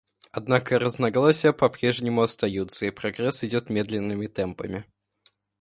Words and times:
Однако 0.31 0.79
разногласия 0.79 1.53
по-прежнему 1.53 2.23
остаются, 2.23 2.87
и 2.87 2.89
прогресс 2.89 3.43
идет 3.43 3.69
медленными 3.69 4.25
темпами. 4.25 4.87